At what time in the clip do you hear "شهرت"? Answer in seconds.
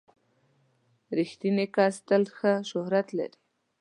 2.69-3.07